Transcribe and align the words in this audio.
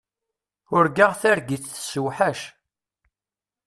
Urgaɣ 0.75 1.11
targit 1.21 1.63
tessewḥac. 1.71 2.39